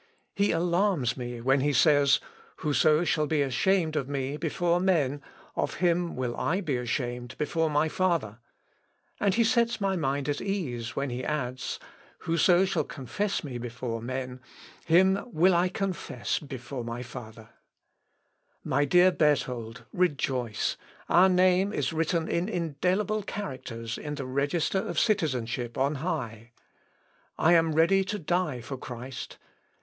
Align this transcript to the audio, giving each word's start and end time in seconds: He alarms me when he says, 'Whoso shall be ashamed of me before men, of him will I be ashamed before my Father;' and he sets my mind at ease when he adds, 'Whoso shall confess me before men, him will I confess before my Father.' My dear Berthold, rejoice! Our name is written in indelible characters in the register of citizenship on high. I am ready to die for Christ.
He 0.33 0.49
alarms 0.49 1.15
me 1.15 1.41
when 1.41 1.59
he 1.61 1.71
says, 1.71 2.19
'Whoso 2.63 3.03
shall 3.03 3.27
be 3.27 3.43
ashamed 3.43 3.95
of 3.95 4.09
me 4.09 4.35
before 4.35 4.79
men, 4.79 5.21
of 5.55 5.75
him 5.75 6.15
will 6.15 6.35
I 6.35 6.59
be 6.59 6.75
ashamed 6.77 7.37
before 7.37 7.69
my 7.69 7.87
Father;' 7.87 8.39
and 9.19 9.35
he 9.35 9.43
sets 9.43 9.79
my 9.79 9.95
mind 9.95 10.27
at 10.27 10.41
ease 10.41 10.95
when 10.95 11.11
he 11.11 11.23
adds, 11.23 11.77
'Whoso 12.21 12.65
shall 12.65 12.83
confess 12.83 13.43
me 13.43 13.59
before 13.59 14.01
men, 14.01 14.39
him 14.87 15.19
will 15.31 15.53
I 15.53 15.69
confess 15.69 16.39
before 16.39 16.83
my 16.83 17.03
Father.' 17.03 17.49
My 18.63 18.85
dear 18.85 19.11
Berthold, 19.11 19.85
rejoice! 19.93 20.77
Our 21.09 21.29
name 21.29 21.71
is 21.71 21.93
written 21.93 22.27
in 22.27 22.49
indelible 22.49 23.21
characters 23.21 23.99
in 23.99 24.15
the 24.15 24.25
register 24.25 24.79
of 24.79 24.97
citizenship 24.99 25.77
on 25.77 25.93
high. 26.01 26.53
I 27.37 27.53
am 27.53 27.73
ready 27.75 28.03
to 28.05 28.17
die 28.17 28.61
for 28.61 28.77
Christ. 28.77 29.37